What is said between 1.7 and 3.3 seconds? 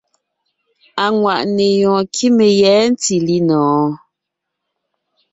yɔɔn kíme yɛ̌ ntí